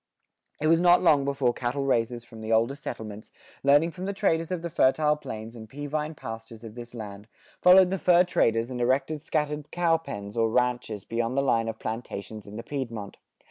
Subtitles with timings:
[0.59, 3.31] It was not long before cattle raisers from the older settlements,
[3.63, 7.27] learning from the traders of the fertile plains and peavine pastures of this land,
[7.61, 11.77] followed the fur traders and erected scattered "cow pens" or ranches beyond the line of
[11.77, 13.17] plantations in the Piedmont.